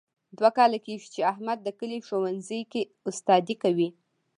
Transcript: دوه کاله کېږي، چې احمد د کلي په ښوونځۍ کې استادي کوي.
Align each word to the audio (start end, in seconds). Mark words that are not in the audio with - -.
دوه 0.37 0.49
کاله 0.57 0.77
کېږي، 0.85 1.07
چې 1.13 1.21
احمد 1.31 1.57
د 1.63 1.67
کلي 1.79 1.97
په 2.01 2.07
ښوونځۍ 2.09 2.61
کې 2.71 2.81
استادي 3.09 3.55
کوي. 3.63 3.89